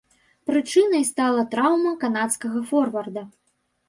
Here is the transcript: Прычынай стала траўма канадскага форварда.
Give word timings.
Прычынай 0.51 1.03
стала 1.09 1.43
траўма 1.51 1.91
канадскага 2.05 2.63
форварда. 2.71 3.23